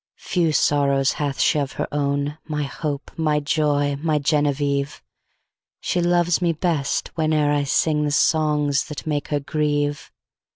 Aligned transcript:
Few 0.17 0.51
sorrows 0.51 1.11
hath 1.11 1.39
she 1.39 1.59
of 1.59 1.73
her 1.73 1.87
own, 1.93 2.39
My 2.45 2.63
hope! 2.63 3.11
my 3.17 3.39
joy! 3.39 3.97
my 3.97 4.17
Genevieve! 4.17 5.03
She 5.79 6.01
loves 6.01 6.41
me 6.41 6.53
best, 6.53 7.09
whene'er 7.09 7.51
I 7.51 7.61
singThe 7.61 8.11
songs 8.13 8.85
that 8.85 9.05
make 9.05 9.27
her 9.27 9.39
grieve. 9.39 10.11